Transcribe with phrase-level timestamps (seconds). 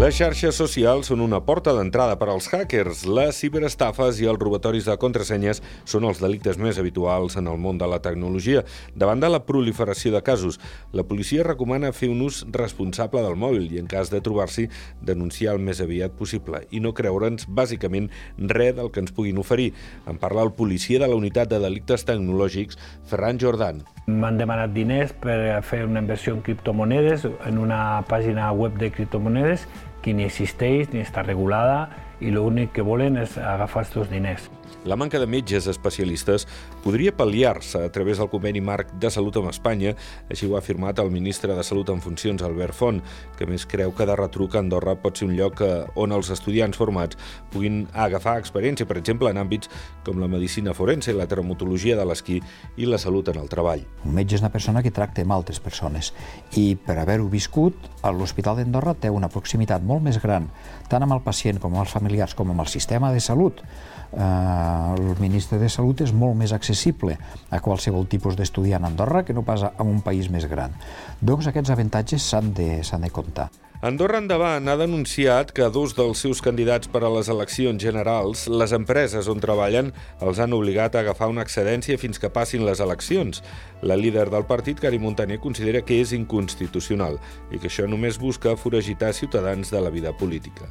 [0.00, 3.02] Les xarxes socials són una porta d'entrada per als hackers.
[3.04, 7.76] Les ciberestafes i els robatoris de contrasenyes són els delictes més habituals en el món
[7.76, 8.62] de la tecnologia.
[8.96, 10.56] Davant de la proliferació de casos,
[10.96, 14.70] la policia recomana fer un ús responsable del mòbil i, en cas de trobar-s'hi,
[15.04, 18.08] denunciar el més aviat possible i no creure'ns, bàsicament,
[18.40, 19.74] res del que ens puguin oferir.
[20.08, 23.84] En parla el policia de la Unitat de Delictes Tecnològics, Ferran Jordan.
[24.08, 29.68] M'han demanat diners per fer una inversió en criptomonedes en una pàgina web de criptomonedes
[30.02, 31.88] que ni existeix ni està regulada
[32.20, 34.48] i l'únic que volen és agafar aquests diners.
[34.84, 36.46] La manca de metges especialistes
[36.84, 39.92] podria pal·liar-se a través del conveni marc de salut amb Espanya,
[40.32, 43.02] així ho ha afirmat el ministre de Salut en funcions, Albert Font,
[43.36, 46.78] que més creu que de retruc Andorra pot ser un lloc eh, on els estudiants
[46.80, 47.18] formats
[47.52, 49.68] puguin agafar experiència, per exemple, en àmbits
[50.06, 52.40] com la medicina forense, la traumatologia de l'esquí
[52.80, 53.84] i la salut en el treball.
[54.06, 56.12] Un metge és una persona que tracta amb altres persones
[56.56, 57.76] i per haver-ho viscut,
[58.10, 60.48] l'Hospital d'Andorra té una proximitat molt més gran,
[60.88, 63.62] tant amb el pacient com amb els familiars com amb el sistema de salut,
[64.12, 67.16] el ministre de Salut és molt més accessible
[67.50, 70.74] a qualsevol tipus d'estudiant a Andorra que no pas en un país més gran.
[71.20, 73.50] Doncs aquests avantatges s'han de, de comptar.
[73.80, 78.74] Andorra Endavant ha denunciat que dos dels seus candidats per a les eleccions generals, les
[78.76, 79.88] empreses on treballen,
[80.20, 83.40] els han obligat a agafar una excedència fins que passin les eleccions.
[83.80, 87.16] La líder del partit, Cari Montaner, considera que és inconstitucional
[87.48, 90.68] i que això només busca foragitar ciutadans de la vida política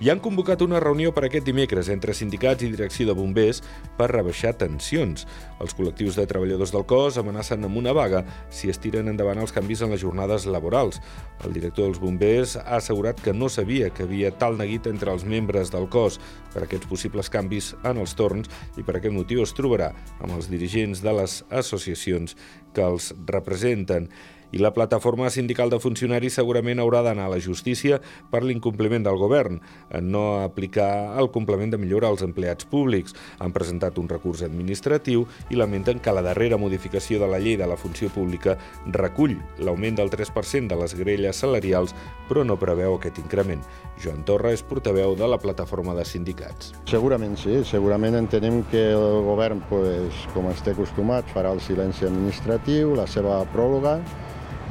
[0.00, 3.62] i han convocat una reunió per aquest dimecres entre sindicats i direcció de bombers
[3.96, 5.24] per rebaixar tensions.
[5.62, 9.54] Els col·lectius de treballadors del cos amenacen amb una vaga si es tiren endavant els
[9.56, 11.00] canvis en les jornades laborals.
[11.44, 15.24] El director dels bombers ha assegurat que no sabia que havia tal neguit entre els
[15.24, 16.20] membres del cos
[16.52, 20.50] per aquests possibles canvis en els torns i per aquest motiu es trobarà amb els
[20.52, 22.36] dirigents de les associacions
[22.76, 24.10] que els representen
[24.56, 27.98] i la plataforma sindical de funcionaris segurament haurà d'anar a la justícia
[28.32, 29.58] per l'incompliment del govern
[29.92, 33.12] en no aplicar el complement de millora als empleats públics.
[33.38, 37.68] Han presentat un recurs administratiu i lamenten que la darrera modificació de la llei de
[37.68, 38.56] la funció pública
[38.96, 41.92] recull l'augment del 3% de les grelles salarials,
[42.30, 43.60] però no preveu aquest increment.
[44.00, 46.72] Joan Torra és portaveu de la plataforma de sindicats.
[46.88, 52.94] Segurament sí, segurament entenem que el govern, pues, com està acostumat, farà el silenci administratiu,
[52.96, 53.98] la seva pròrroga,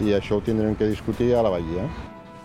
[0.04, 1.88] i això ho tindrem que discutir a la Bahia.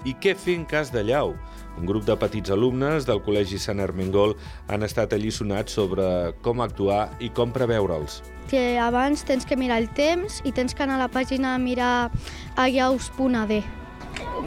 [0.04, 1.34] I què fer en cas de llau?
[1.78, 4.34] Un grup de petits alumnes del Col·legi Sant Hermengol
[4.72, 6.04] han estat allisonats sobre
[6.44, 8.20] com actuar i com preveure'ls.
[8.50, 11.60] Que abans tens que mirar el temps i tens que anar a la pàgina a
[11.62, 12.10] mirar
[12.56, 13.60] a llaus.ad.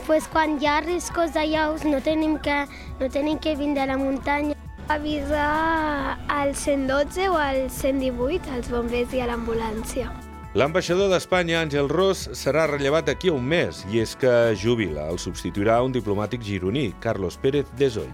[0.08, 2.66] Pues quan hi ha riscos de llaus no tenim que,
[3.00, 4.58] no tenim que vindre a la muntanya.
[4.92, 10.12] Avisar al 112 o al 118, als bombers i a l'ambulància.
[10.54, 15.08] L'ambaixador d'Espanya, Àngel Ros, serà rellevat d'aquí a un mes i és que jubila.
[15.10, 18.12] El substituirà un diplomàtic gironí, Carlos Pérez Desoll.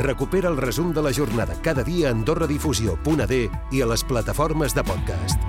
[0.00, 3.42] Recupera el resum de la jornada cada dia a AndorraDifusió.d
[3.76, 5.44] i a les plataformes de podcast.